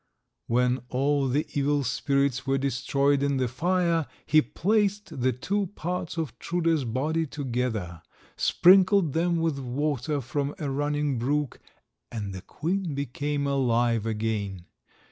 [0.47, 6.17] When all the evil spirits were destroyed in the fire, he placed the two parts
[6.17, 8.01] of Truda's body together,
[8.35, 11.59] sprinkled them with water from a running brook,
[12.11, 14.65] and the queen became alive again.